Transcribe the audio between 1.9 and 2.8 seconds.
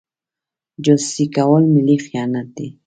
خیانت دی.